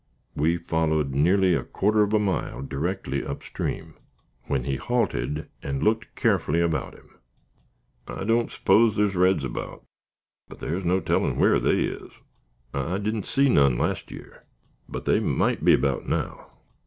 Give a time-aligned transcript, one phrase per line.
[0.35, 3.93] We followed nearly a quarter of a mile directly up stream,
[4.45, 7.19] when he halted, and looked carefully about him.
[8.07, 9.83] "I don't s'pose thar's reds 'bout,
[10.47, 12.09] but thar's no tellin' whar they is.
[12.73, 14.43] I didn't see none last year,
[14.89, 16.49] but they mought be 'bout now.